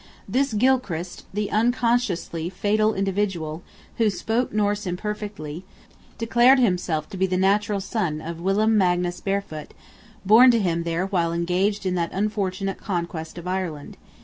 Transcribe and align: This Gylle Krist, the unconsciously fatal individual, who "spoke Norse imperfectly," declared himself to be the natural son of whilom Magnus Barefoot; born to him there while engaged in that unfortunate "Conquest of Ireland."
This 0.27 0.53
Gylle 0.55 0.79
Krist, 0.79 1.25
the 1.31 1.51
unconsciously 1.51 2.49
fatal 2.49 2.95
individual, 2.95 3.61
who 3.99 4.09
"spoke 4.09 4.51
Norse 4.51 4.87
imperfectly," 4.87 5.63
declared 6.17 6.57
himself 6.57 7.07
to 7.09 7.17
be 7.17 7.27
the 7.27 7.37
natural 7.37 7.79
son 7.79 8.19
of 8.19 8.41
whilom 8.41 8.75
Magnus 8.79 9.21
Barefoot; 9.21 9.75
born 10.25 10.49
to 10.49 10.59
him 10.59 10.85
there 10.85 11.05
while 11.05 11.31
engaged 11.31 11.85
in 11.85 11.93
that 11.93 12.09
unfortunate 12.13 12.79
"Conquest 12.79 13.37
of 13.37 13.47
Ireland." 13.47 13.95